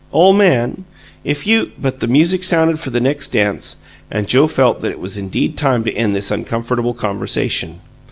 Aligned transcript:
Ole 0.11 0.33
man, 0.33 0.85
if 1.23 1.45
you" 1.45 1.71
But 1.79 1.99
the 1.99 2.07
music 2.07 2.43
sounded 2.43 2.79
for 2.79 2.89
the 2.89 2.99
next 2.99 3.33
dance, 3.33 3.83
and 4.09 4.27
Joe 4.27 4.47
felt 4.47 4.81
that 4.81 4.89
it 4.89 4.97
was 4.99 5.15
indeed 5.15 5.55
time 5.59 5.83
to 5.83 5.93
end 5.93 6.15
this 6.15 6.31
uncomfortable 6.31 6.95
conversation. 6.95 7.81